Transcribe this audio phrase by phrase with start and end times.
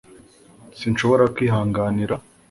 [0.79, 2.15] sinshobora kwihanganira